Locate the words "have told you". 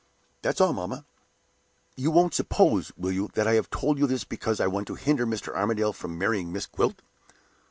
3.53-4.07